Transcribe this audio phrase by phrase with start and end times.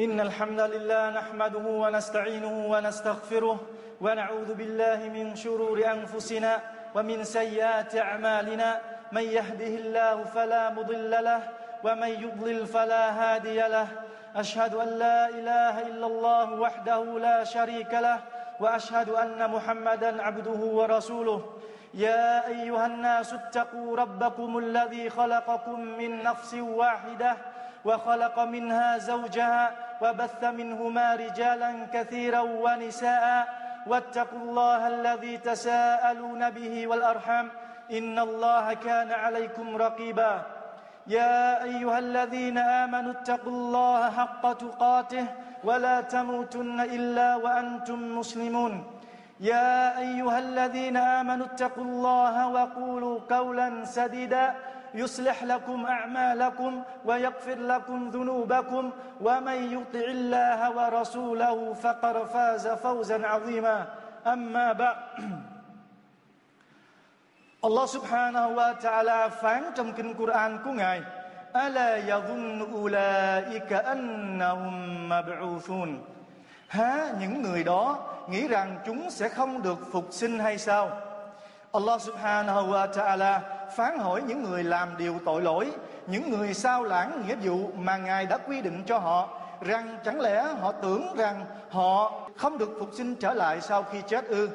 [0.00, 3.58] إن الحمد لله نحمده ونستعينه ونستغفره
[4.00, 6.60] ونعوذ بالله من شرور أنفسنا
[6.94, 8.80] ومن سيئات أعمالنا.
[9.12, 11.40] من يهده الله فلا مضل له
[11.84, 13.88] ومن يضلل فلا هادي له.
[14.36, 18.18] أشهد أن لا إله إلا الله وحده لا شريك له
[18.60, 21.40] وأشهد أن محمدا عبده ورسوله.
[21.94, 27.36] يا أيها الناس اتقوا ربكم الذي خلقكم من نفس واحدة
[27.84, 29.72] وخلق منها زوجها
[30.02, 33.48] وبث منهما رجالا كثيرا ونساء
[33.86, 37.50] واتقوا الله الذي تساءلون به والأرحام
[37.92, 40.42] إن الله كان عليكم رقيبا.
[41.06, 45.26] يا أيها الذين آمنوا اتقوا الله حق تقاته
[45.64, 49.00] ولا تموتن إلا وأنتم مسلمون.
[49.40, 54.54] يا أيها الذين آمنوا اتقوا الله وقولوا قولا سديدا
[54.93, 63.85] يصلح لكم أعمالكم ويغفر لكم ذنوبكم ومن يطع الله ورسوله فقد فاز فوزا عظيما
[64.27, 64.97] أما بعد
[67.65, 71.01] Allah subhanahu wa ta'ala phán trong kinh Quran của Ngài
[71.53, 75.97] Ala yadhunnu ulaika annahum mab'uthun
[76.67, 77.97] Há những người đó
[78.29, 80.89] nghĩ rằng chúng sẽ không được phục sinh hay sao?
[81.73, 83.39] Allah subhanahu wa ta'ala
[83.76, 85.70] phán hỏi những người làm điều tội lỗi,
[86.06, 89.28] những người sao lãng nghĩa vụ mà Ngài đã quy định cho họ
[89.60, 93.98] rằng chẳng lẽ họ tưởng rằng họ không được phục sinh trở lại sau khi
[94.08, 94.48] chết ư?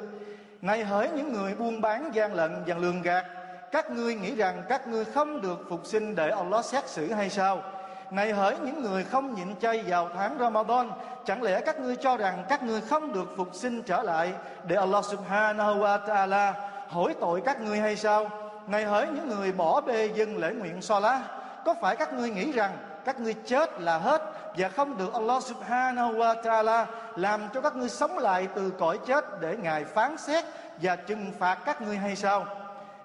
[0.62, 3.24] Này hỡi những người buôn bán gian lận và lường gạt,
[3.72, 7.30] các ngươi nghĩ rằng các ngươi không được phục sinh để Allah xét xử hay
[7.30, 7.62] sao?
[8.10, 10.90] Này hỡi những người không nhịn chay vào tháng Ramadan,
[11.24, 14.32] chẳng lẽ các ngươi cho rằng các ngươi không được phục sinh trở lại
[14.66, 16.52] để Allah subhanahu wa ta'ala
[16.88, 18.30] hỏi tội các ngươi hay sao?
[18.66, 21.20] Này hỡi những người bỏ bê dân lễ nguyện so lá,
[21.64, 24.22] có phải các ngươi nghĩ rằng các ngươi chết là hết
[24.56, 26.84] và không được Allah subhanahu wa ta'ala
[27.16, 30.44] làm cho các ngươi sống lại từ cõi chết để Ngài phán xét
[30.82, 32.46] và trừng phạt các ngươi hay sao?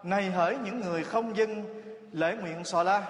[0.04, 1.66] Này hỡi những người không dân
[2.12, 3.02] lễ nguyện so la,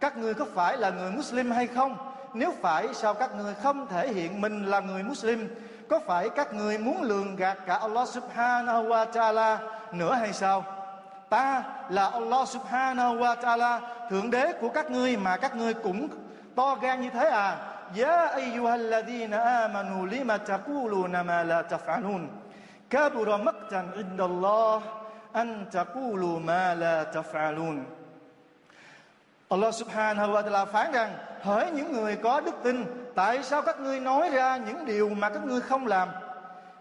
[0.00, 1.96] các ngươi có phải là người Muslim hay không?
[2.34, 5.48] Nếu phải sao các ngươi không thể hiện mình là người Muslim?
[5.88, 9.56] Có phải các ngươi muốn lường gạt cả Allah subhanahu wa ta'ala
[9.92, 10.64] nữa hay sao?
[11.28, 13.80] Ta là Allah subhanahu wa ta'ala,
[14.10, 16.08] Thượng đế của các ngươi mà các ngươi cũng
[16.54, 17.56] to gan như thế à?
[17.96, 22.26] Ya ayyuhalladhina amanu lima taquluna ma la taf'alun?
[22.90, 24.82] Kabura maqtan indallah
[25.32, 27.84] an taqulu ma la taf'alun.
[29.48, 32.84] Allah subhanahu wa ta'ala phán rằng, Hỡi những người có đức tin,
[33.14, 36.08] Tại sao các ngươi nói ra những điều mà các ngươi không làm?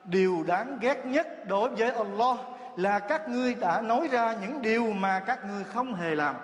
[0.03, 2.38] Điều đáng ghét nhất đối với Allah
[2.75, 6.35] là các ngươi đã nói ra những điều mà các ngươi không hề làm.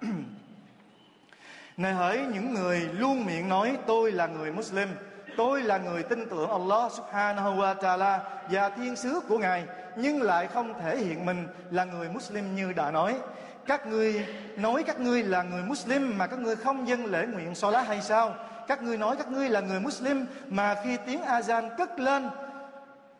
[1.76, 4.88] Này hỡi những người luôn miệng nói, tôi là người Muslim,
[5.36, 8.18] Tôi là người tin tưởng Allah subhanahu wa ta'ala
[8.50, 9.64] Và thiên sứ của Ngài,
[9.96, 13.16] Nhưng lại không thể hiện mình là người Muslim như đã nói.
[13.66, 14.26] Các ngươi
[14.56, 17.82] nói các ngươi là người Muslim Mà các ngươi không dâng lễ nguyện so lá
[17.82, 18.34] hay sao?
[18.68, 22.28] Các ngươi nói các ngươi là người Muslim Mà khi tiếng Azan cất lên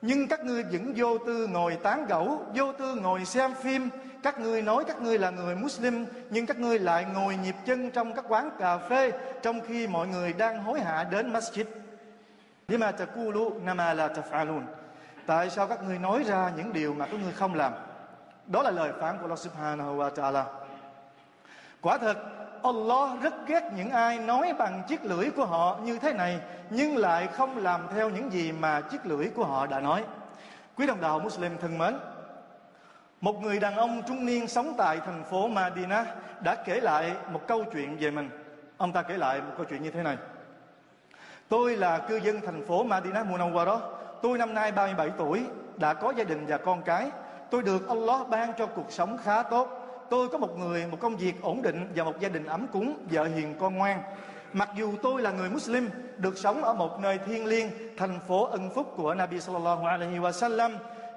[0.03, 3.91] nhưng các ngươi vẫn vô tư ngồi tán gẫu, Vô tư ngồi xem phim
[4.22, 7.91] các ngươi nói các ngươi là người Muslim, nhưng các ngươi lại ngồi nhịp chân
[7.91, 9.12] trong các quán cà phê,
[9.43, 11.65] trong khi mọi người đang hối hả đến masjid.
[12.69, 14.62] Lima taqulu, nama la taf'alun.
[15.27, 17.72] Tại sao các ngươi nói ra những điều mà các ngươi không làm?
[18.47, 20.44] Đó là lời phán của Allah Subhanahu wa Ta'ala.
[21.81, 22.19] Quả thật
[22.62, 26.41] Allah rất ghét những ai nói bằng chiếc lưỡi của họ như thế này
[26.71, 30.04] nhưng lại không làm theo những gì mà chiếc lưỡi của họ đã nói.
[30.76, 31.94] Quý đồng đạo Muslim thân mến,
[33.21, 36.06] một người đàn ông trung niên sống tại thành phố Madina
[36.41, 38.31] đã kể lại một câu chuyện về mình.
[38.77, 40.16] Ông ta kể lại một câu chuyện như thế này.
[41.48, 43.78] Tôi là cư dân thành phố Madina Munawwara.
[44.22, 45.44] Tôi năm nay 37 tuổi,
[45.77, 47.10] đã có gia đình và con cái.
[47.50, 49.80] Tôi được Allah ban cho cuộc sống khá tốt.
[50.10, 52.94] Tôi có một người, một công việc ổn định và một gia đình ấm cúng,
[53.10, 54.03] vợ hiền con ngoan.
[54.53, 58.45] Mặc dù tôi là người Muslim, được sống ở một nơi thiêng liêng, thành phố
[58.45, 60.71] ân phúc của Nabi Sallallahu Alaihi Wasallam,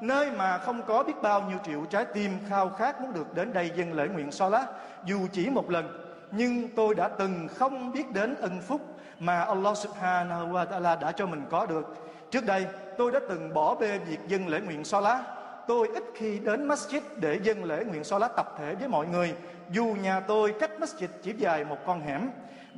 [0.04, 3.54] nơi mà không có biết bao nhiêu triệu trái tim khao khát muốn được đến
[3.54, 4.68] đây dân lễ nguyện so lá
[5.06, 6.00] dù chỉ một lần
[6.31, 8.81] nhưng tôi đã từng không biết đến ân phúc
[9.19, 11.96] mà Allah subhanahu wa ta'ala đã cho mình có được
[12.31, 12.66] trước đây
[12.98, 15.24] tôi đã từng bỏ bê việc dân lễ nguyện so lá
[15.68, 19.07] tôi ít khi đến masjid để dân lễ nguyện so lá tập thể với mọi
[19.07, 19.33] người
[19.71, 22.30] dù nhà tôi cách masjid chỉ dài một con hẻm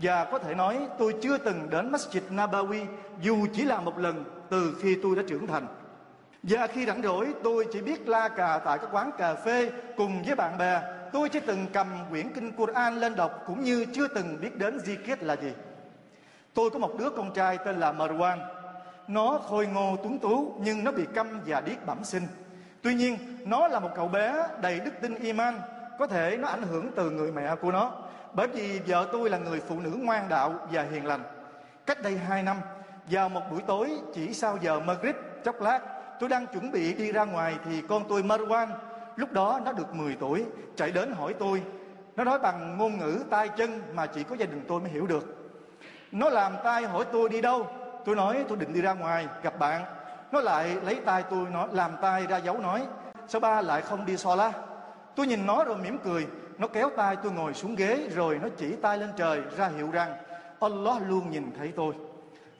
[0.02, 2.86] và có thể nói tôi chưa từng đến masjid Nabawi,
[3.22, 5.68] dù chỉ là một lần từ khi tôi đã trưởng thành
[6.50, 10.24] và khi rảnh rỗi, tôi chỉ biết la cà tại các quán cà phê cùng
[10.24, 10.82] với bạn bè.
[11.14, 14.78] Tôi chưa từng cầm quyển kinh Quran lên đọc, cũng như chưa từng biết đến
[14.78, 15.54] zikir là gì.
[16.54, 18.38] Tôi có một đứa con trai tên là Marwan.
[19.08, 22.24] Nó khôi ngô tuấn tú, nhưng nó bị câm và điếc bẩm sinh.
[22.86, 25.62] Tuy nhiên, nó là một cậu bé đầy đức tin iman,
[26.00, 27.92] có thể nó ảnh hưởng từ người mẹ của nó.
[28.34, 31.24] Bởi vì vợ tôi là người phụ nữ ngoan đạo và hiền lành.
[31.86, 32.58] Cách đây hai năm,
[33.10, 35.80] vào một buổi tối chỉ sau giờ Maghrib chốc lát,
[36.20, 38.68] tôi đang chuẩn bị đi ra ngoài thì con tôi Marwan,
[39.16, 40.46] lúc đó nó được 10 tuổi,
[40.76, 41.64] chạy đến hỏi tôi.
[42.16, 45.08] Nó nói bằng ngôn ngữ tay chân mà chỉ có gia đình tôi mới hiểu
[45.08, 45.52] được.
[46.12, 47.68] Nó làm tay hỏi tôi đi đâu
[48.06, 49.84] Tôi nói tôi định đi ra ngoài gặp bạn
[50.32, 52.82] nó lại lấy tay tôi nói, làm tay ra dấu nói,
[53.28, 54.52] Sao ba lại không đi so la?
[55.16, 56.28] Tôi nhìn nó rồi mỉm cười,
[56.58, 59.90] Nó kéo tay tôi ngồi xuống ghế, Rồi nó chỉ tay lên trời ra hiệu
[59.92, 60.16] rằng,
[60.60, 61.94] Allah luôn nhìn thấy tôi.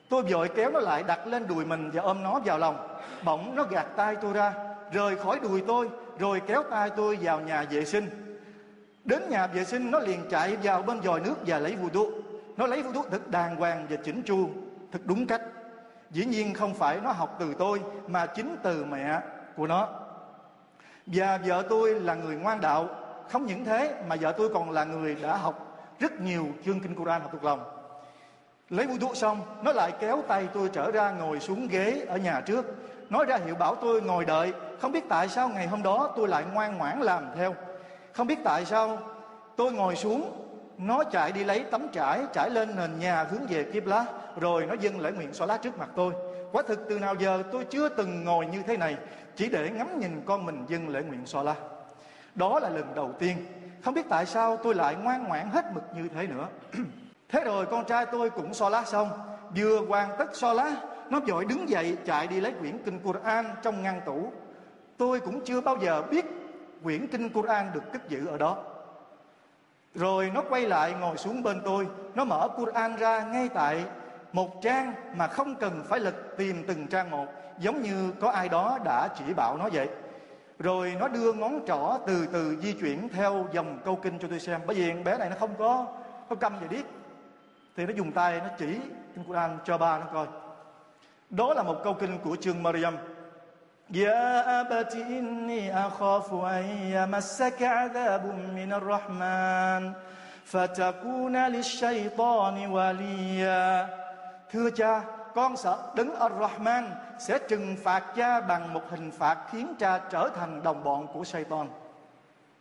[0.08, 2.88] Tôi vội kéo nó lại đặt lên đùi mình Và ôm nó vào lòng.
[3.24, 4.54] Bỗng nó gạt tay tôi ra,
[4.92, 5.88] Rời khỏi đùi tôi,
[6.18, 8.08] Rồi kéo tay tôi vào nhà vệ sinh.
[9.04, 12.08] Đến nhà vệ sinh, nó liền chạy vào bên vòi nước và lấy vụ đuốc
[12.56, 14.48] nó lấy thuốc thật đàng hoàng và chỉnh chu.
[14.92, 15.42] Thật đúng cách
[16.10, 19.20] dĩ nhiên không phải nó học từ tôi, mà chính từ mẹ
[19.56, 19.88] của nó.
[21.06, 22.88] Và vợ tôi là người ngoan đạo.
[23.30, 26.94] Không những thế, mà vợ tôi còn là người đã học rất nhiều chương kinh
[26.94, 27.60] Quran học thuộc lòng.
[28.70, 32.16] Lấy vui thuốc xong, nó lại kéo tay tôi trở ra ngồi xuống ghế ở
[32.16, 32.64] nhà trước.
[33.10, 34.52] Nói ra hiệu bảo tôi ngồi đợi.
[34.80, 37.54] Không biết tại sao ngày hôm đó tôi lại ngoan ngoãn làm theo.
[38.12, 38.98] Không biết tại sao
[39.56, 40.42] tôi ngồi xuống,
[40.78, 44.04] nó chạy đi lấy tấm trải trải lên nền nhà hướng về Kibla
[44.40, 46.12] rồi nó dâng lễ nguyện xoa lá trước mặt tôi.
[46.52, 48.96] Quả thực từ nào giờ tôi chưa từng ngồi như thế này,
[49.36, 51.54] chỉ để ngắm nhìn con mình dâng lễ nguyện xoa lá
[52.36, 53.36] đó là lần đầu tiên.
[53.84, 56.48] Không biết tại sao tôi lại ngoan ngoãn hết mực như thế nữa.
[57.28, 59.10] Thế rồi con trai tôi cũng xoa lá xong,
[59.56, 60.76] vừa hoàn tất xoa lá
[61.10, 64.32] nó vội đứng dậy chạy đi lấy quyển kinh Quran trong ngăn tủ.
[64.96, 66.24] Tôi cũng chưa bao giờ biết
[66.82, 68.56] quyển kinh Quran được cất giữ ở đó.
[69.94, 73.84] Rồi nó quay lại ngồi xuống bên tôi, Nó mở Quran ra ngay tại
[74.35, 77.25] một trang mà không cần phải lật tìm từng trang một
[77.59, 79.89] Giống như có ai đó đã chỉ bảo nó vậy
[80.59, 84.39] Rồi nó đưa ngón trỏ từ từ di chuyển theo dòng câu kinh cho tôi
[84.39, 85.87] xem Bởi vì bé này nó không có
[86.29, 86.85] có câm và điếc
[87.77, 88.79] Thì nó dùng tay nó chỉ
[89.15, 90.27] kinh Quran cho ba nó coi
[91.29, 92.97] Đó là một câu kinh của chương Maryam
[93.93, 96.63] يا أبت إني أخاف أن
[96.95, 98.25] يمسك عذاب
[98.55, 99.93] من الرحمن
[100.45, 103.87] فتكون للشيطان وليا
[104.52, 105.02] Thưa cha,
[105.34, 106.84] con sợ đấng Ar-Rahman
[107.18, 111.24] sẽ trừng phạt cha bằng một hình phạt khiến cha trở thành đồng bọn của
[111.24, 111.68] Satan.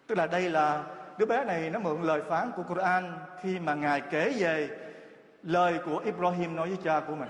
[0.07, 0.83] Tức là đây là
[1.17, 4.69] đứa bé này nó mượn lời phán của Quran khi mà Ngài kể về
[5.43, 7.29] lời của Ibrahim nói với cha của mình.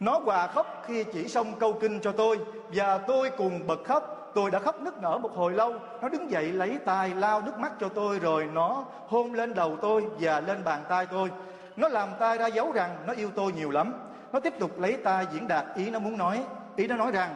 [0.00, 2.38] Nó hòa khóc khi chỉ xong câu kinh cho tôi
[2.74, 6.30] Và tôi cùng bật khóc Tôi đã khóc nức nở một hồi lâu Nó đứng
[6.30, 10.40] dậy lấy tay lau nước mắt cho tôi Rồi nó hôn lên đầu tôi Và
[10.40, 11.30] lên bàn tay tôi
[11.78, 13.92] nó làm ta ra dấu rằng nó yêu tôi nhiều lắm.
[14.32, 16.44] Nó tiếp tục lấy ta diễn đạt ý nó muốn nói.
[16.76, 17.34] Ý nó nói rằng,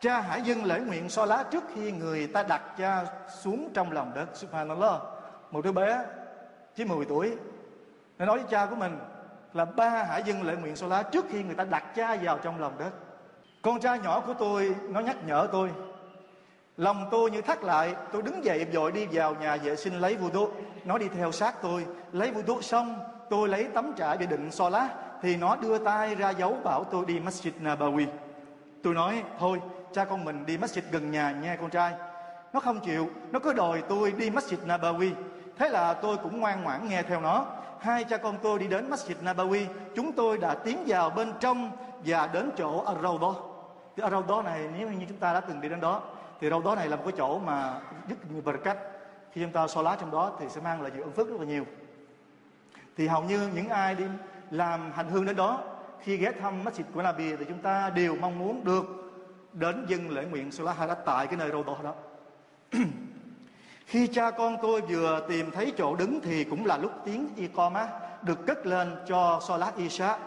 [0.00, 3.04] Cha hãy dâng lễ nguyện so lá trước khi người ta đặt cha
[3.40, 4.26] xuống trong lòng đất.
[4.34, 5.00] Subhanallah.
[5.50, 6.04] Một đứa bé
[6.74, 7.36] chỉ 10 tuổi.
[8.18, 8.98] Nó nói với cha của mình
[9.54, 12.38] là, ba hãy dâng lễ nguyện so lá trước khi người ta đặt cha vào
[12.38, 12.90] trong lòng đất.
[13.62, 15.70] Con trai nhỏ của tôi, nó nhắc nhở tôi,
[16.76, 20.14] lòng tôi như thắt lại, tôi đứng dậy vội đi vào nhà vệ sinh lấy
[20.16, 20.52] vô đốt
[20.84, 24.50] nó đi theo sát tôi, lấy vô đốt xong tôi lấy tấm trải để định
[24.50, 24.88] so lá
[25.22, 28.06] thì nó đưa tay ra dấu bảo tôi đi masjid nabawi.
[28.82, 29.60] Tôi nói, thôi,
[29.92, 31.92] cha con mình đi masjid gần nhà nha con trai.
[32.52, 35.10] Nó không chịu, nó cứ đòi tôi đi masjid nabawi.
[35.58, 37.46] Thế là tôi cũng ngoan ngoãn nghe theo nó.
[37.80, 41.70] Hai cha con tôi đi đến Masjid Nabawi, chúng tôi đã tiến vào bên trong
[42.04, 43.34] và đến chỗ Ar-Rawdah.
[43.96, 46.02] Thì Ar-Rawdah này, nếu như chúng ta đã từng đi đến đó,
[46.40, 48.78] thì Rawdah này là một cái chỗ mà rất nhiều bờ cách
[49.32, 51.40] khi chúng ta so lá trong đó thì sẽ mang lại nhiều ơn phước rất
[51.40, 51.64] là nhiều
[52.96, 54.04] thì hầu như những ai đi
[54.50, 55.62] làm hành hương đến đó,
[56.02, 58.84] khi ghé thăm Masjid của Nabi thì chúng ta đều mong muốn được
[59.52, 61.94] đến dân lễ nguyện Salah Harat tại cái nơi rô đó
[63.86, 67.88] Khi cha con tôi vừa tìm thấy chỗ đứng thì cũng là lúc tiếng Iqamah
[68.22, 70.18] được cất lên cho Salat Isha.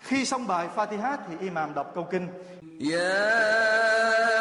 [0.00, 2.28] Khi xong bài Fatiha thì imam đọc câu kinh.
[2.90, 4.35] Yeah.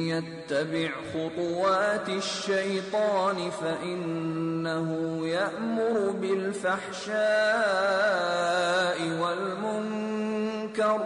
[0.08, 7.18] يتبع خطوات الشيطان فانه يامر بالفحشاء
[9.22, 11.00] والمنكر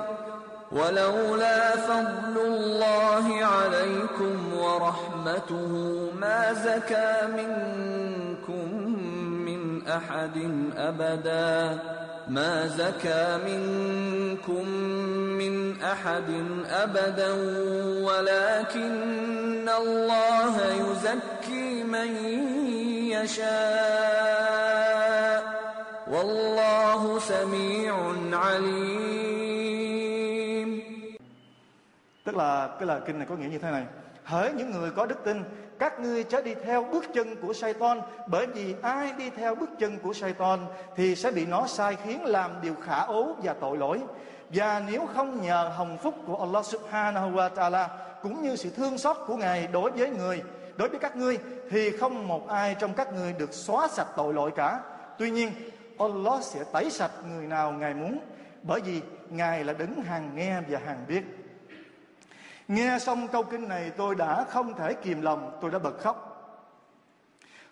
[0.72, 5.72] ولولا فضل الله عليكم ورحمته
[6.20, 7.74] ما زكى منكم
[8.14, 8.23] من
[9.98, 10.38] احد
[10.78, 11.80] أبدا.
[12.28, 14.68] ما زكى منكم
[15.38, 16.30] من أحد
[16.70, 17.32] أبدا
[18.04, 22.16] ولكن الله يزكي من
[23.12, 24.34] يشاء.
[26.08, 27.96] والله سميع
[28.34, 29.14] عليم.
[32.26, 33.86] Tức là cái lời kinh này có nghĩa như thế này.
[34.24, 35.44] Hỡi những người có đức tin,
[35.80, 39.70] các ngươi chớ đi theo bước chân của Satan, bởi vì ai đi theo bước
[39.80, 40.60] chân của Satan
[40.96, 44.01] thì sẽ bị nó sai khiến làm điều khả ố và tội lỗi.
[44.50, 47.89] Và nếu không nhờ hồng phúc của Allah Subhanahu wa Taala
[48.22, 50.44] cũng như sự thương xót của Ngài đối với người,
[50.75, 51.38] đối với các ngươi
[51.70, 54.80] thì không một ai trong các ngươi được xóa sạch tội lỗi cả.
[55.18, 55.51] Tuy nhiên,
[56.00, 58.20] Allah sẽ tẩy sạch người nào Ngài muốn,
[58.63, 61.24] bởi vì Ngài là đứng hàng nghe và hàng biết.
[62.74, 66.30] Nghe xong câu kinh này tôi đã không thể kìm lòng, tôi đã bật khóc.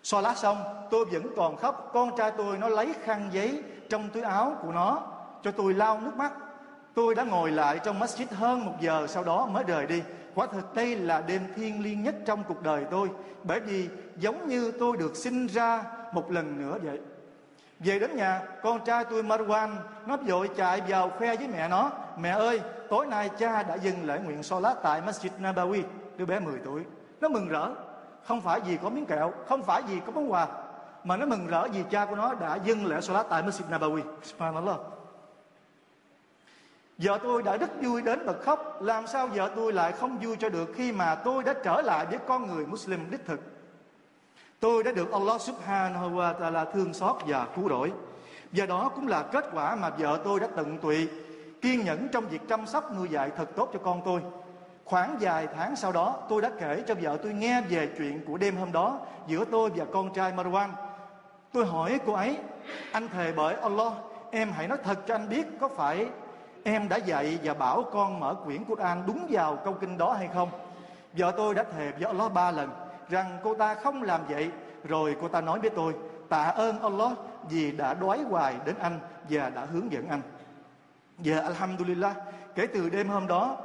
[0.02, 1.90] Xoa lá xong, tôi vẫn còn khóc.
[1.92, 5.02] Con trai tôi nó lấy khăn giấy trong túi áo của nó
[5.42, 6.32] cho tôi lau nước mắt.
[6.94, 10.02] Tôi đã ngồi lại trong masjid hơn một giờ sau đó mới rời đi.
[10.34, 13.08] Quả thực đây là đêm thiêng liêng nhất trong cuộc đời tôi.
[13.44, 17.00] Bởi vì giống như tôi được sinh ra một lần nữa vậy.
[17.84, 21.90] Về đến nhà, con trai tôi Marwan nó vội chạy vào khoe với mẹ nó.
[22.18, 22.60] Mẹ ơi,
[22.90, 25.82] tối nay cha đã dừng lễ nguyện Salat tại Masjid Nabawi.
[26.16, 26.82] Đứa bé 10 tuổi.
[27.20, 27.70] Nó mừng rỡ.
[28.24, 30.48] Không phải vì có miếng kẹo, không phải vì có món quà.
[31.04, 34.02] Mà nó mừng rỡ vì cha của nó đã dừng lễ Salat tại Masjid Nabawi.
[34.22, 34.76] Subhanallah.
[36.98, 40.36] Vợ tôi đã rất vui đến bật khóc Làm sao vợ tôi lại không vui
[40.36, 43.40] cho được Khi mà tôi đã trở lại với con người Muslim đích thực
[44.62, 47.92] Tôi đã được Allah subhanahu wa ta'ala thương xót và cứu rỗi.
[48.52, 51.08] Và đó cũng là kết quả mà vợ tôi đã tận tụy,
[51.60, 54.20] Kiên nhẫn trong việc chăm sóc nuôi dạy thật tốt cho con tôi.
[54.84, 58.36] Khoảng vài tháng sau đó, tôi đã kể cho vợ tôi nghe về chuyện của
[58.36, 60.68] đêm hôm đó Giữa tôi và con trai Marwan.
[61.52, 62.36] Tôi hỏi cô ấy,
[62.92, 63.92] Anh thề bởi Allah,
[64.30, 66.06] Em hãy nói thật cho anh biết có phải
[66.64, 70.28] Em đã dạy và bảo con mở quyển Quran đúng vào câu kinh đó hay
[70.34, 70.48] không?
[71.12, 72.70] Vợ tôi đã thề với Allah ba lần
[73.12, 74.50] rằng cô ta không làm vậy.
[74.84, 75.94] Rồi cô ta nói với tôi,
[76.28, 77.12] tạ ơn Allah
[77.50, 78.98] vì đã đói hoài đến anh
[79.30, 80.22] và đã hướng dẫn anh.
[81.18, 82.16] Và Alhamdulillah,
[82.54, 83.56] kể từ đêm hôm đó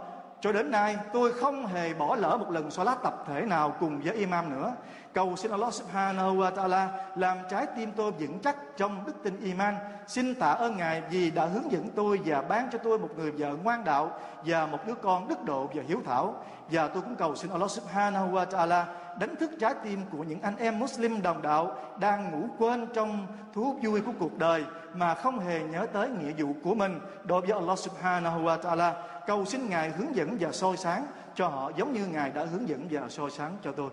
[0.42, 4.02] cho đến nay tôi không hề bỏ lỡ một lần salat tập thể nào cùng
[4.02, 4.74] với imam nữa.
[5.18, 9.40] Cầu xin Allah subhanahu wa ta'ala làm trái tim tôi vững chắc trong đức tin
[9.42, 9.76] iman.
[10.08, 13.32] Xin tạ ơn Ngài vì đã hướng dẫn tôi và ban cho tôi một người
[13.32, 14.12] vợ ngoan đạo
[14.46, 16.36] và một đứa con đức độ và hiếu thảo.
[16.72, 18.84] Và tôi cũng cầu xin Allah subhanahu wa ta'ala
[19.20, 23.28] đánh thức trái tim của những anh em Muslim đồng đạo đang ngủ quên trong
[23.54, 27.42] thú vui của cuộc đời mà không hề nhớ tới nghĩa vụ của mình đối
[27.42, 28.94] với Allah subhanahu wa ta'ala.
[29.28, 31.06] Cầu xin Ngài hướng dẫn và soi sáng
[31.36, 33.90] cho họ giống như Ngài đã hướng dẫn và soi sáng cho tôi.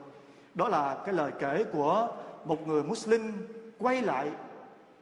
[0.54, 2.08] Đó là cái lời kể của
[2.44, 3.32] một người Muslim
[3.78, 4.30] quay lại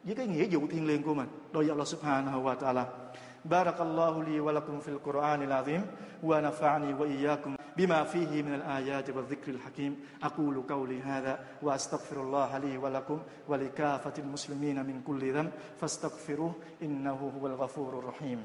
[0.04, 1.28] với cái nghĩa vụ thiêng liêng của mình.
[1.52, 2.85] Với Allah subhanahu wa ta'ala.
[3.44, 5.82] بارك الله لي ولكم في القرآن العظيم
[6.23, 13.18] ونفعني وإياكم بما فيه من الآيات والذكر الحكيم أقول قولي هذا وأستغفر الله لي ولكم
[13.49, 18.38] ولكافة المسلمين من كل ذنب فاستغفروه إنه هو الغفور الرحيم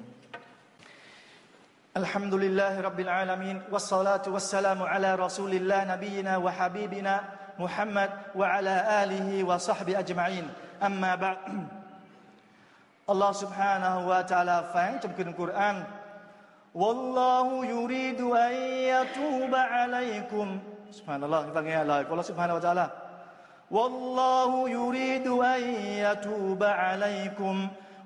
[1.98, 7.16] الحمد لله رب العالمين والصلاة والسلام على رسول الله نبينا وحبيبنا
[7.58, 10.46] محمد وعلى آله وصحبه أجمعين.
[10.78, 11.38] أما بعد
[13.10, 15.84] الله سبحانه وتعالى فان تبكر القرآن؟
[16.78, 18.54] والله يريد أن
[18.94, 20.48] يتوب عليكم.
[20.94, 21.42] سبحان الله
[22.14, 22.88] الله سبحانه وتعالى.
[23.72, 25.62] والله يريد أن
[26.06, 27.56] يتوب عليكم.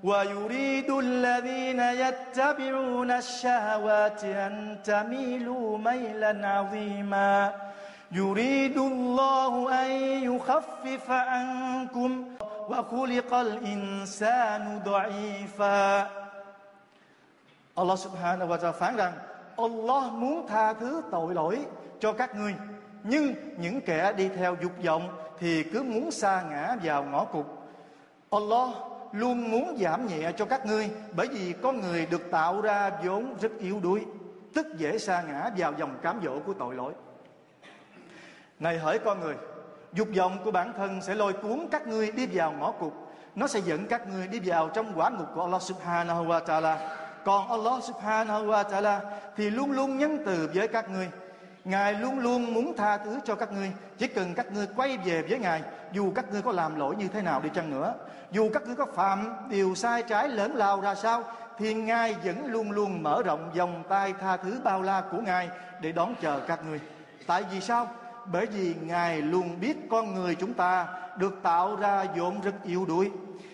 [0.02, 7.54] Wallahu yuridu an yatuba alaykum ويريد الذين يتبعون الشهوات أن تميلوا ميلا عظيما
[8.12, 9.52] يريد الله
[9.84, 9.90] أن
[10.22, 12.24] يخفف عنكم
[12.68, 16.06] وخلق الإنسان ضعيفا
[17.76, 19.12] Allah subhanahu wa ta'ala phán rằng
[19.56, 21.66] Allah muốn tha thứ tội lỗi
[22.00, 22.54] cho các ngươi
[23.04, 27.46] nhưng những kẻ đi theo dục vọng thì cứ muốn sa ngã vào ngõ cụt
[28.30, 28.68] Allah
[29.11, 33.35] luôn muốn giảm nhẹ cho các ngươi, bởi vì con người được tạo ra vốn
[33.41, 34.05] rất yếu đuối,
[34.53, 36.93] tức dễ sa ngã vào dòng cám dỗ của tội lỗi.
[38.59, 39.35] Này hỡi con người,
[39.93, 42.93] dục vọng của bản thân sẽ lôi cuốn các ngươi đi vào ngõ cụt.
[43.35, 46.77] Nó sẽ dẫn các ngươi đi vào trong quả ngục của Allah subhanahu wa ta'ala.
[47.25, 48.99] Còn Allah subhanahu wa ta'ala
[49.35, 51.09] thì luôn luôn nhân từ với các ngươi.
[51.65, 55.21] Ngài luôn luôn muốn tha thứ cho các ngươi, Chỉ cần các ngươi quay về
[55.21, 57.93] với Ngài, Dù các ngươi có làm lỗi như thế nào đi chăng nữa.
[58.31, 61.23] Dù các ngươi có phạm điều sai trái lớn lao ra sao,
[61.57, 65.49] Thì Ngài vẫn luôn luôn mở rộng vòng tay tha thứ bao la của Ngài
[65.81, 66.79] Để đón chờ các ngươi.
[67.27, 67.87] Tại vì sao?
[68.25, 70.87] bởi vì ngài luôn biết con người chúng ta
[71.17, 73.11] được tạo ra dộn rất yếu đuối.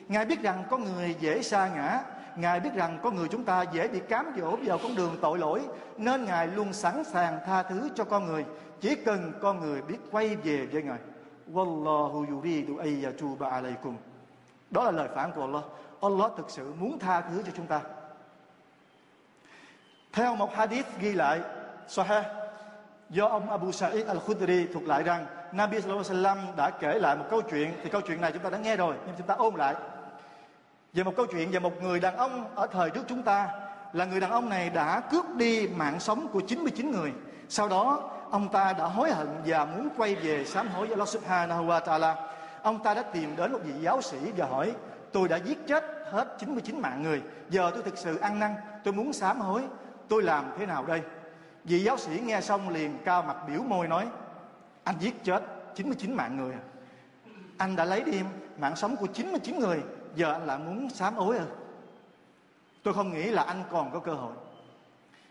[0.08, 2.04] Ngài biết rằng con người dễ sa ngã
[2.38, 5.38] ngài biết rằng con người chúng ta dễ bị cám dỗ vào con đường tội
[5.38, 5.62] lỗi,
[5.98, 8.46] nên ngài luôn sẵn sàng tha thứ cho con người,
[8.82, 11.00] chỉ cần con người biết quay về với ngài.
[11.54, 13.98] Wallahu yuridu ayyatuba alaykum.
[14.72, 15.64] Đó là lời phản của Allah.
[16.02, 17.82] Allah thực sự muốn tha thứ cho chúng ta.
[20.14, 21.42] Theo một hadith ghi lại
[21.88, 22.24] Sahih,
[23.10, 27.16] do ông Abu Sa'id al-Khudri thuộc lại rằng, Nabi sallallahu alaihi wasallam đã kể lại
[27.16, 29.34] một câu chuyện, thì câu chuyện này chúng ta đã nghe rồi, nhưng chúng ta
[29.34, 29.76] ôn lại
[30.94, 33.50] về một câu chuyện về một người đàn ông ở thời trước chúng ta,
[33.94, 37.14] là người đàn ông này đã cướp đi mạng sống của 99 người.
[37.50, 41.08] Sau đó, ông ta đã hối hận và muốn quay về sám hối với Allah
[41.08, 42.16] subhanahu wa ta'ala.
[42.62, 44.74] Ông ta đã tìm đến một vị giáo sĩ và hỏi,
[45.12, 48.94] tôi đã giết chết hết 99 mạng người, giờ tôi thực sự ăn năn, tôi
[48.94, 49.62] muốn sám hối,
[50.08, 51.02] tôi làm thế nào đây?
[51.64, 54.08] Vị giáo sĩ nghe xong liền cao mặt biểu môi nói,
[54.84, 55.44] anh giết chết
[55.76, 56.60] 99 mạng người à?
[57.58, 58.22] anh đã lấy đi
[58.60, 59.82] mạng sống của 99 người
[60.18, 61.46] giờ anh lại muốn sám hối à
[62.88, 64.34] tôi không nghĩ là anh còn có cơ hội.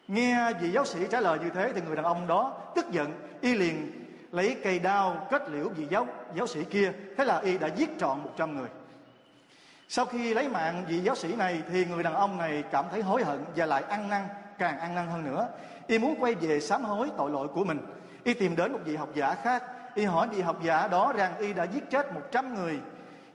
[0.09, 3.13] Nghe vị giáo sĩ trả lời như thế thì người đàn ông đó tức giận,
[3.41, 6.93] y liền lấy cây đao kết liễu vị giáo giáo sĩ kia.
[7.17, 8.69] Thế là y đã giết trọn 100 người.
[9.89, 13.03] Sau khi lấy mạng vị giáo sĩ này thì người đàn ông này cảm thấy
[13.03, 14.23] hối hận và lại ăn năn,
[14.59, 15.49] càng ăn năn hơn nữa.
[15.87, 17.79] Y muốn quay về sám hối tội lỗi của mình.
[18.25, 19.63] Y tìm đến một vị học giả khác.
[19.95, 22.81] Y hỏi vị học giả đó rằng y đã giết chết 100 người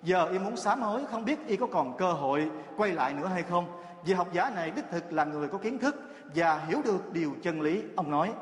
[0.03, 3.27] giờ y muốn sám hối, không biết y có còn cơ hội quay lại nữa
[3.27, 3.65] hay không?
[4.03, 5.95] Vị học giả này đích thực là người có kiến thức
[6.35, 8.33] và hiểu được điều chân lý, ông nói.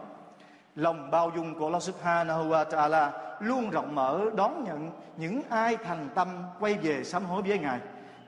[0.75, 5.77] Lòng bao dung của Allah Subhanahu wa Taala luôn rộng mở đón nhận những ai
[5.77, 6.27] thành tâm
[6.59, 7.79] quay về sám hối với ngài.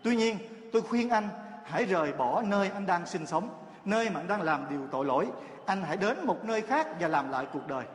[0.04, 0.38] Tuy nhiên,
[0.74, 1.30] tôi khuyên anh
[1.66, 3.50] hãy rời bỏ nơi anh đang sinh sống,
[3.86, 5.28] nơi mà anh đang làm điều tội lỗi.
[5.66, 7.86] Anh hãy đến một nơi khác và làm lại cuộc đời.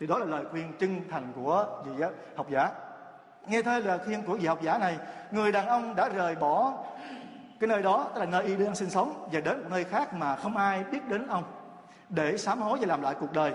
[0.00, 2.04] Thì đó là lời khuyên chân thành của vị
[2.36, 2.70] học giả
[3.46, 4.96] nghe thấy lời khuyên của vị học giả này,
[5.30, 6.72] người đàn ông đã rời bỏ
[7.60, 10.14] cái nơi đó, tức là nơi y đang sinh sống, và đến một nơi khác
[10.14, 11.44] mà không ai biết đến ông,
[12.08, 13.52] để sám hối và làm lại cuộc đời.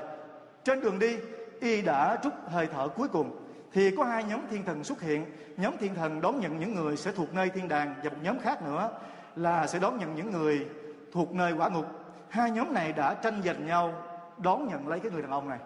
[0.63, 1.17] Trên đường đi,
[1.61, 3.45] y đã trút hơi thở cuối cùng.
[3.73, 5.25] Thì có hai nhóm thiên thần xuất hiện.
[5.57, 8.39] Nhóm thiên thần đón nhận những người sẽ thuộc nơi thiên đàng, và một nhóm
[8.39, 8.89] khác nữa
[9.35, 10.67] là sẽ đón nhận những người
[11.13, 11.85] thuộc nơi quả ngục.
[12.29, 13.93] Hai nhóm này đã tranh giành nhau,
[14.37, 15.59] đón nhận lấy cái người đàn ông này.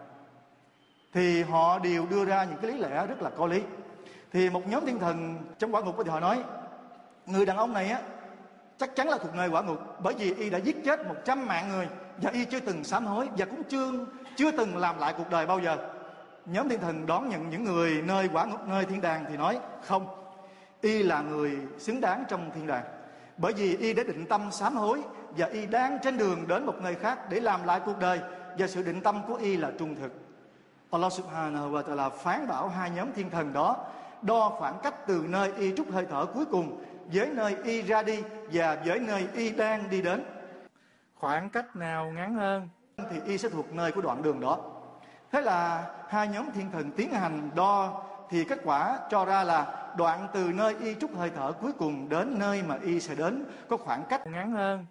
[1.13, 3.63] Thì họ đều đưa ra những cái lý lẽ rất là có lý
[4.33, 6.43] thì một nhóm thiên thần trong quả ngục thì họ nói,
[7.25, 8.01] người đàn ông này á,
[8.77, 11.69] chắc chắn là thuộc nơi quả ngục, bởi vì y đã giết chết 100 mạng
[11.69, 13.91] người và y chưa từng sám hối và cũng chưa
[14.35, 15.77] chưa từng làm lại cuộc đời bao giờ.
[16.45, 19.59] Nhóm thiên thần đón nhận những người nơi quả ngục, nơi thiên đàng thì nói,
[19.83, 20.07] không,
[20.81, 22.83] y là người xứng đáng trong thiên đàng,
[23.37, 25.01] bởi vì y đã định tâm sám hối
[25.37, 28.19] và y đang trên đường đến một nơi khác để làm lại cuộc đời
[28.57, 30.11] và sự định tâm của y là trung thực.
[30.91, 33.77] Allah subhanahu wa ta'ala phán bảo hai nhóm thiên thần đó
[34.23, 36.83] đo khoảng cách từ nơi y trút hơi thở cuối cùng
[37.13, 40.23] với nơi y ra đi và với nơi y đang đi đến.
[41.15, 42.69] Khoảng cách nào ngắn hơn?
[42.97, 44.59] Thì y sẽ thuộc nơi của đoạn đường đó.
[45.31, 49.89] Thế là hai nhóm thiên thần tiến hành đo thì kết quả cho ra là
[49.97, 53.45] đoạn từ nơi y trút hơi thở cuối cùng đến nơi mà y sẽ đến
[53.69, 54.85] có khoảng cách ngắn hơn.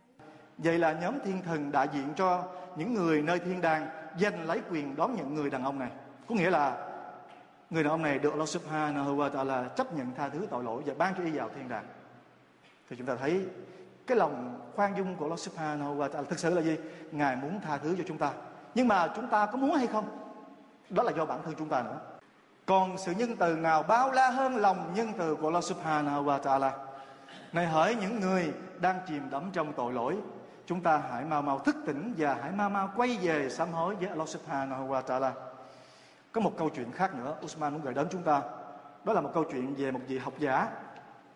[0.59, 2.45] Vậy là nhóm thiên thần đại diện cho
[2.77, 3.89] những người nơi thiên đàng
[4.21, 5.91] giành lấy quyền đón nhận người đàn ông này.
[6.29, 6.92] Có nghĩa là
[7.73, 10.83] người đàn ông này được Allah subhanahu wa ta'ala chấp nhận tha thứ tội lỗi
[10.87, 11.85] và ban cho y vào thiên đàng.
[12.91, 13.47] Thì chúng ta thấy
[14.07, 16.77] cái lòng khoan dung của Allah subhanahu wa ta'ala thực sự là gì?
[17.13, 18.33] Ngài muốn tha thứ cho chúng ta.
[18.75, 20.05] Nhưng mà chúng ta có muốn hay không?
[20.91, 22.01] Đó là do bản thân chúng ta nữa.
[22.67, 26.41] Còn sự nhân từ nào bao la hơn lòng nhân từ của Allah subhanahu wa
[26.41, 26.71] ta'ala?
[27.53, 30.17] Này hỡi những người đang chìm đắm trong tội lỗi,
[30.67, 33.95] chúng ta hãy mau mau thức tỉnh và hãy mau mau quay về sám hối
[33.95, 35.52] với Allah subhanahu wa ta'ala
[36.33, 38.43] có một câu chuyện khác nữa Usman muốn gửi đến chúng ta.
[39.05, 40.69] Đó là một câu chuyện về một vị học giả,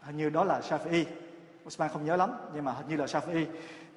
[0.02, 1.04] hình như đó là Shafi'i.
[1.66, 3.46] Usman không nhớ lắm, nhưng mà hình như là Shafi'i.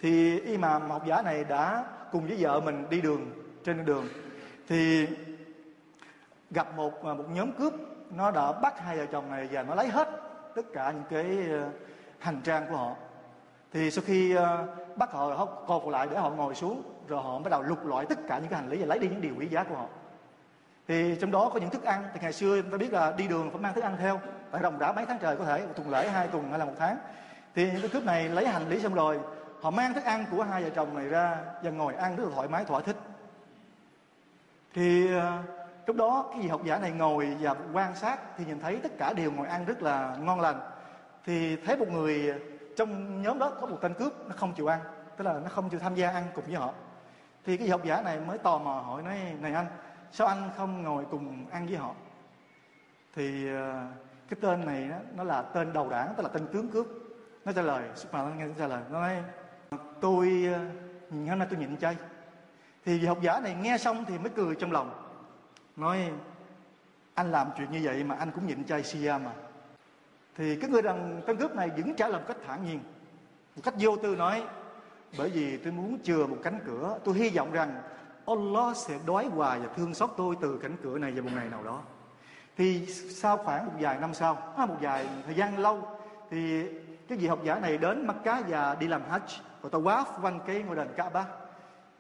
[0.01, 3.31] Thì y mà học giả này đã cùng với vợ mình đi đường,
[3.63, 4.07] trên đường,
[4.67, 5.07] thì
[6.51, 7.73] gặp một à, một nhóm cướp.
[8.12, 10.09] Nó đã bắt hai vợ chồng này và nó lấy hết
[10.55, 11.69] tất cả những cái à,
[12.19, 12.95] hành trang của họ.
[13.73, 17.39] Thì sau khi à, bắt họ họ cột lại để họ ngồi xuống, rồi họ
[17.39, 19.35] bắt đầu lục lọi tất cả những cái hành lý và lấy đi những điều
[19.38, 19.88] quý giá của họ
[20.89, 22.04] thì trong đó có những thức ăn.
[22.13, 24.19] Thì ngày xưa chúng ta biết là đi đường phải mang thức ăn theo
[24.52, 26.65] tại đồng đã mấy tháng trời có thể, một tuần lễ, hai tuần hay là
[26.65, 26.97] một tháng.
[27.56, 29.19] Thì những cái cướp này lấy hành lý xong rồi,
[29.62, 32.36] họ mang thức ăn của hai vợ chồng này ra và ngồi ăn rất là
[32.36, 32.95] thoải mái, thỏa thích.
[34.73, 35.38] Thì ờ,
[35.86, 38.91] lúc đó cái vị học giả này ngồi và quan sát thì nhìn thấy tất
[38.97, 40.60] cả đều ngồi ăn rất là ngon lành.
[41.25, 42.34] Thì thấy một người
[42.78, 44.80] trong nhóm đó có một tên cướp, nó không chịu ăn,
[45.17, 46.73] tức là nó không chịu tham gia ăn cùng với họ.
[47.45, 49.65] Thì cái vị học giả này mới tò mò hỏi nói, này anh
[50.11, 51.95] sao anh không ngồi cùng ăn với họ?
[53.15, 53.87] Thì ờ,
[54.29, 56.87] cái tên này nó, nó là tên đầu đảng tức là tên tướng cướp.
[57.45, 59.23] Nó trả lời Superman nó nghe trả lời nó nói
[60.01, 60.59] tôi ờ,
[61.09, 61.95] hôm nay tôi nhịn chay.
[62.85, 65.11] Thì vị học giả này nghe xong thì mới cười trong lòng.
[65.75, 66.11] Nói
[67.13, 69.31] anh làm chuyện như vậy mà anh cũng nhịn chay Siam mà.
[70.35, 72.79] Thì cái người đàn tên cướp này vẫn trả lời một cách thản nhiên
[73.55, 74.43] một cách vô tư nói
[75.17, 77.81] bởi vì tôi muốn chừa một cánh cửa tôi hy vọng rằng
[78.29, 81.49] Allah sẽ đói hoài và thương xót tôi từ cánh cửa này vào một ngày
[81.49, 81.81] nào đó.
[82.57, 85.87] Thì sau khoảng một vài năm sau à, một vài thời gian lâu
[86.29, 86.67] thì
[87.07, 89.41] cái vị học giả này đến Mecca và đi làm Hajj.
[89.61, 91.25] Và tawaf quanh cái ngôi đền Kaaba.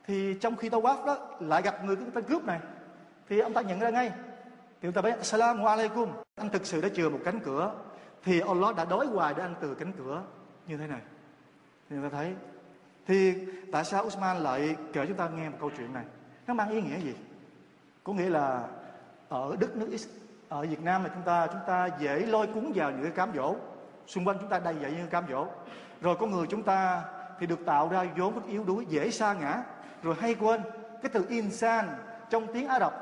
[0.07, 2.59] Thì trong khi tawaf đó lại gặp người cái tên cướp này
[3.29, 4.11] thì ông ta nhận ra ngay
[4.81, 7.75] thì ông ta bảo Assalamu alaikum anh thực sự đã chừa một cánh cửa
[8.23, 10.21] thì Allah đã đói hoài để ăn từ cánh cửa
[10.67, 11.01] như thế này.
[11.89, 12.33] Thì người ta thấy
[13.07, 13.33] thì
[13.71, 16.05] tại sao Usman lại kể chúng ta nghe một câu chuyện này?
[16.49, 17.15] Nó mang ý nghĩa gì?
[18.03, 18.67] Có nghĩa là
[19.29, 19.97] ở đất nước
[20.49, 23.31] ở Việt Nam là chúng ta chúng ta dễ lôi cuốn vào những cái cám
[23.35, 23.55] dỗ.
[24.07, 25.47] Xung quanh chúng ta đầy dậy những cám dỗ.
[26.01, 27.03] Rồi có người chúng ta
[27.39, 29.63] thì được tạo ra vốn rất yếu đuối, dễ sa ngã.
[30.03, 30.61] Rồi hay quên
[31.01, 31.87] cái từ insan
[32.29, 32.93] trong tiếng Ả Rập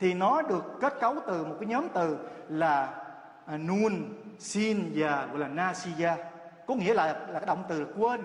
[0.00, 3.04] thì nó được kết cấu từ một cái nhóm từ là
[3.46, 3.92] à, nun
[4.38, 6.16] sin và gọi là nasiya
[6.66, 8.20] có nghĩa là là cái động từ là quên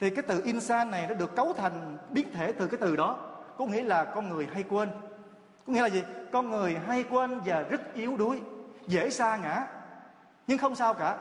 [0.00, 3.18] thì cái từ insan này nó được cấu thành biến thể từ cái từ đó.
[3.58, 4.88] Có nghĩa là con người hay quên.
[5.66, 6.02] Có nghĩa là gì?
[6.32, 8.40] Con người hay quên và rất yếu đuối,
[8.86, 9.66] dễ sa ngã.
[10.46, 11.18] Nhưng không sao cả.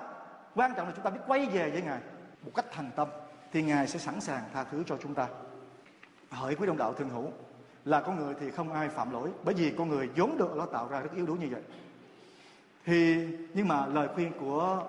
[0.55, 1.99] Quan trọng là chúng ta biết quay về với ngài
[2.41, 3.07] một cách thành tâm,
[3.51, 5.27] thì ngài sẽ sẵn sàng tha thứ cho chúng ta.
[6.29, 7.31] Hỡi quý đồng đạo thương hữu,
[7.85, 10.65] là con người thì không ai phạm lỗi, bởi vì con người vốn được nó
[10.65, 11.61] tạo ra rất yếu đuối như vậy.
[12.85, 14.83] Thì, nhưng mà lời khuyên của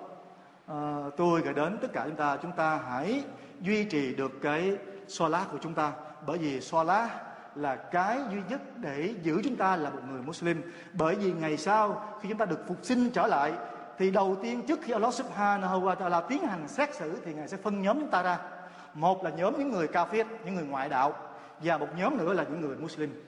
[0.71, 3.25] uh, tôi gửi đến tất cả chúng ta chúng ta hãy
[3.61, 4.77] duy trì được cái
[5.09, 5.93] xoa lá của chúng ta.
[6.27, 7.21] Bởi vì xoa lá
[7.55, 10.63] là cái duy nhất để giữ chúng ta là một người Muslim.
[10.93, 13.53] Bởi vì ngày sau khi chúng ta được phục sinh trở lại
[13.99, 17.49] thì đầu tiên trước khi Allah Subhanahu wa Taala tiến hành xét xử thì ngài
[17.49, 18.39] sẽ phân nhóm chúng ta ra.
[18.95, 21.15] Một là nhóm những người kafir những người ngoại đạo
[21.61, 23.25] và một nhóm nữa là những người Muslim.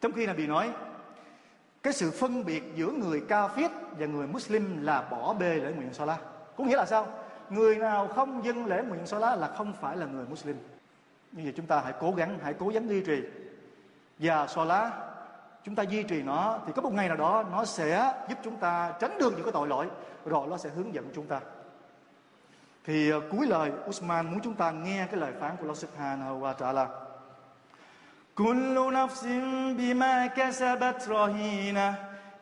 [0.00, 0.70] Trong khi là bị nói
[1.82, 5.92] cái sự phân biệt giữa người kafir và người Muslim là bỏ bê lễ nguyện
[5.92, 6.20] Salah
[6.57, 7.07] có nghĩa là sao
[7.49, 10.57] người nào không dâng lễ nguyện Salah là không phải là người Muslim
[11.31, 13.21] như vậy chúng ta hãy cố gắng hãy cố gắng duy trì
[14.19, 14.93] và Salah
[15.63, 18.57] chúng ta duy trì nó thì có một ngày nào đó nó sẽ giúp chúng
[18.57, 19.87] ta tránh được những cái tội lỗi
[20.25, 21.39] rồi nó sẽ hướng dẫn chúng ta
[22.85, 26.41] thì uh, cuối lời Usman muốn chúng ta nghe cái lời phán của Allah Subhanahu
[26.41, 26.87] wa Taala
[28.35, 29.25] كل نفس
[29.77, 31.95] بما كسبت رهينة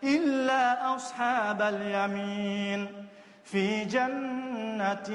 [0.03, 3.04] إلا أصحاب اليمين
[3.46, 5.08] في جنة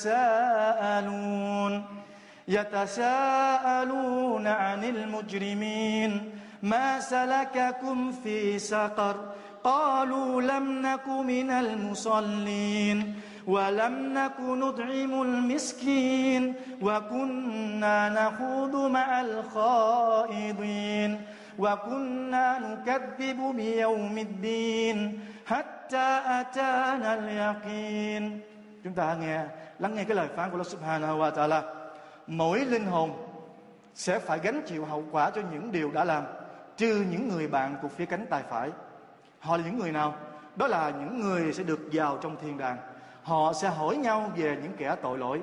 [0.00, 1.84] يتساءلون
[2.48, 6.30] يتساءلون عن المجرمين.
[6.62, 9.16] ما سلككم في سقر؟
[9.64, 13.14] قالوا لم نك من المصلين
[13.46, 21.20] ولم نك نطعم المسكين وكنا نخوض مع الخائضين
[21.58, 25.20] وكنا نكذب بيوم الدين.
[25.46, 28.40] حتى hatta atana al-yaqin.
[28.84, 29.44] Chúng ta nghe
[29.78, 31.62] lắng nghe cái lời phán của Allah Subhanahu wa Ta'ala.
[32.26, 33.12] Mỗi linh hồn
[33.94, 36.24] sẽ phải gánh chịu hậu quả cho những điều đã làm,
[36.76, 38.70] trừ những người bạn của phía cánh tay phải.
[39.40, 40.14] Họ là những người nào?
[40.56, 42.76] Đó là những người sẽ được vào trong thiên đàng.
[43.22, 45.40] Họ sẽ hỏi nhau về những kẻ tội lỗi.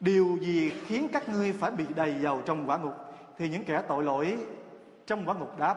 [0.00, 2.94] Điều gì khiến các ngươi phải bị đầy dầu trong quả ngục?
[3.38, 4.38] Thì những kẻ tội lỗi
[5.06, 5.76] trong quả ngục đáp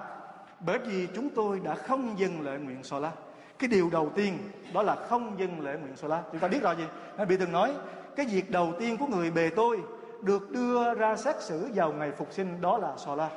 [0.60, 3.14] bởi vì chúng tôi đã không dừng lại nguyện Salah
[3.60, 4.38] cái điều đầu tiên
[4.74, 6.84] đó là không dừng lễ nguyện so la chúng ta biết rồi gì
[7.18, 7.74] nên bị từng nói,
[8.16, 9.80] cái việc đầu tiên của người bề tôi
[10.22, 13.30] được đưa ra xét xử vào ngày phục sinh đó là so la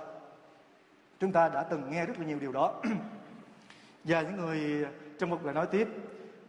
[1.21, 2.75] chúng ta đã từng nghe rất là nhiều điều đó.
[4.05, 4.87] Và những người
[5.19, 5.89] trong một lời nói tiếp,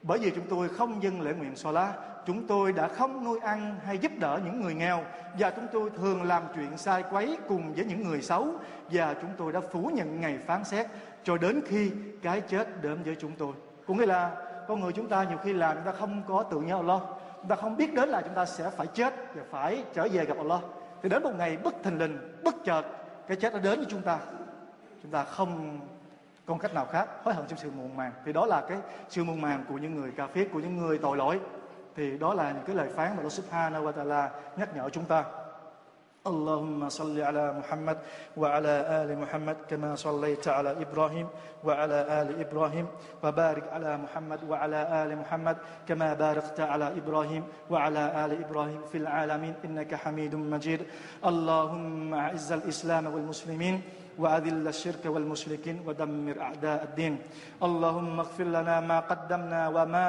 [0.01, 3.39] bởi vì chúng tôi không dâng lễ nguyện so la chúng tôi đã không nuôi
[3.39, 5.03] ăn hay giúp đỡ những người nghèo,
[5.39, 8.47] và chúng tôi thường làm chuyện sai quấy cùng với những người xấu,
[8.91, 10.87] và chúng tôi đã phủ nhận ngày phán xét
[11.23, 13.53] cho đến khi cái chết đến với chúng tôi.
[13.87, 14.35] Cũng nghĩa là
[14.67, 17.01] con người chúng ta nhiều khi làm chúng ta không có tự nhớ Allah.
[17.37, 20.25] Chúng ta không biết đến là chúng ta sẽ phải chết và phải trở về
[20.25, 20.59] gặp Allah.
[21.01, 22.85] Thì đến một ngày bất thình lình, bất chợt,
[23.27, 24.19] cái chết đã đến với chúng ta.
[25.03, 25.79] Chúng ta không
[26.45, 28.11] còn cách nào khác, hối hận trong sự muộn màng.
[28.25, 28.77] Thì đó là cái
[29.09, 31.39] sự muộn màng của những người cà phê của những người tội lỗi.
[31.95, 35.05] Thì đó là những cái lời phán mà Allah Subhanahu wa Taala nhắc nhở chúng
[35.05, 35.23] ta.
[36.27, 37.97] اللهم صل على محمد
[38.37, 41.27] وعلى آل محمد كما صليت على إبراهيم
[41.63, 42.87] وعلى آل إبراهيم
[43.23, 49.53] وبارك على محمد وعلى آل محمد كما باركت على إبراهيم وعلى آل إبراهيم في العالمين
[49.65, 50.81] إنك حميد مجيد
[51.25, 53.81] اللهم أعز الإسلام والمسلمين
[54.17, 57.13] وأذل الشرك والمشركين ودمر أعداء الدين.
[57.63, 60.07] اللهم اغفر لنا ما قدمنا وما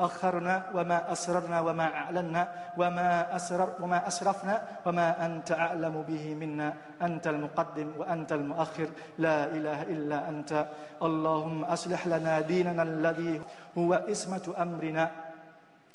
[0.00, 2.42] أخرنا وما أسررنا وما أعلنا
[2.78, 6.74] وما أسرر وما أسرفنا وما أنت أعلم به منا.
[7.02, 8.88] أنت المقدم وأنت المؤخر.
[9.18, 10.66] لا إله إلا أنت.
[11.02, 13.42] اللهم أصلح لنا ديننا الذي
[13.78, 15.10] هو اسمة أمرنا.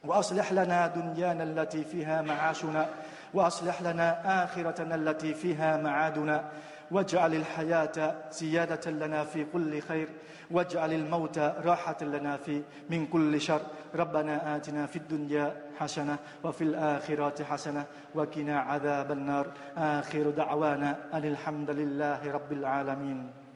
[0.05, 2.85] وأصلح لنا دنيانا التي فيها معاشنا.
[3.33, 4.07] وأصلح لنا
[4.43, 6.43] آخرتنا التي فيها معادنا.
[6.91, 10.07] واجعل الحياة زيادة لنا في كل خير
[10.51, 13.61] واجعل الموت راحة لنا في من كل شر.
[13.95, 19.47] ربنا آتنا في الدنيا حسنة وفي الآخرة حسنة وقنا عذاب النار.
[19.77, 23.46] آخر دعوانا أن الحمد لله رب العالمين.